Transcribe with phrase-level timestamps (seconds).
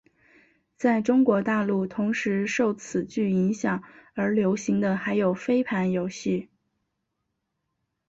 [0.77, 3.83] 在中国大陆同时受此剧影响
[4.15, 6.49] 而流行的还有飞盘游戏。